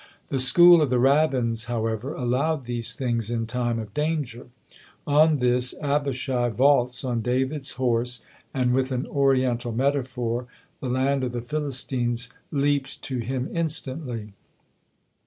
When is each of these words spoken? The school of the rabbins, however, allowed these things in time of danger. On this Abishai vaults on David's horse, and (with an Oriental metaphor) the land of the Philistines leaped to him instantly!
The 0.29 0.39
school 0.39 0.81
of 0.81 0.89
the 0.89 0.97
rabbins, 0.97 1.65
however, 1.65 2.15
allowed 2.15 2.63
these 2.63 2.95
things 2.95 3.29
in 3.29 3.45
time 3.45 3.77
of 3.77 3.93
danger. 3.93 4.47
On 5.05 5.37
this 5.37 5.75
Abishai 5.79 6.49
vaults 6.49 7.03
on 7.03 7.21
David's 7.21 7.73
horse, 7.73 8.25
and 8.51 8.73
(with 8.73 8.91
an 8.91 9.05
Oriental 9.05 9.71
metaphor) 9.71 10.47
the 10.79 10.89
land 10.89 11.23
of 11.23 11.33
the 11.33 11.39
Philistines 11.41 12.29
leaped 12.51 13.03
to 13.03 13.19
him 13.19 13.47
instantly! 13.53 14.33